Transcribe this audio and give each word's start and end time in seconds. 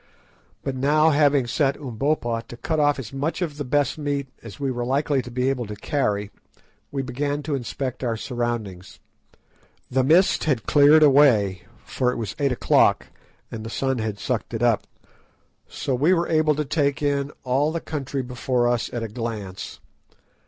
But 0.63 0.75
now, 0.75 1.11
having 1.11 1.45
set 1.45 1.77
Umbopa 1.77 2.41
to 2.47 2.57
cut 2.57 2.79
off 2.79 2.97
as 2.97 3.13
much 3.13 3.39
of 3.39 3.57
the 3.57 3.63
best 3.63 3.99
meat 3.99 4.27
as 4.41 4.59
we 4.59 4.71
were 4.71 4.83
likely 4.83 5.21
to 5.21 5.29
be 5.29 5.47
able 5.51 5.67
to 5.67 5.75
carry, 5.75 6.31
we 6.91 7.03
began 7.03 7.43
to 7.43 7.53
inspect 7.53 8.03
our 8.03 8.17
surroundings. 8.17 8.99
The 9.91 10.03
mist 10.03 10.45
had 10.45 10.65
cleared 10.65 11.03
away, 11.03 11.65
for 11.85 12.11
it 12.11 12.17
was 12.17 12.35
eight 12.39 12.51
o'clock, 12.51 13.09
and 13.51 13.63
the 13.63 13.69
sun 13.69 13.99
had 13.99 14.17
sucked 14.17 14.55
it 14.55 14.63
up, 14.63 14.87
so 15.67 15.93
we 15.93 16.13
were 16.15 16.27
able 16.27 16.55
to 16.55 16.65
take 16.65 17.03
in 17.03 17.31
all 17.43 17.71
the 17.71 17.79
country 17.79 18.23
before 18.23 18.67
us 18.67 18.91
at 18.91 19.03
a 19.03 19.07
glance. 19.07 19.79